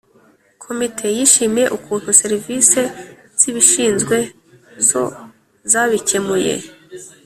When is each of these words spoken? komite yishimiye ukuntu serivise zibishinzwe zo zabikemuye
komite 0.63 1.05
yishimiye 1.17 1.67
ukuntu 1.77 2.09
serivise 2.21 2.81
zibishinzwe 3.39 4.17
zo 4.89 5.03
zabikemuye 5.71 6.55